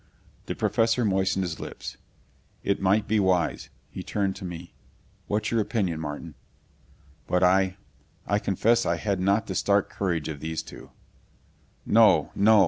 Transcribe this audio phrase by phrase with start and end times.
[0.47, 1.95] The Professor moistened his lips.
[2.63, 4.73] "It might be wise." He turned to me.
[5.27, 6.33] "What's your opinion, Martin?"
[7.27, 7.77] But I
[8.25, 10.89] I confess I had not the stark courage of these two.
[11.85, 12.31] "No!
[12.33, 12.59] No!"